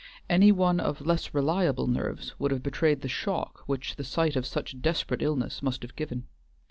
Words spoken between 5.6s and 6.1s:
must have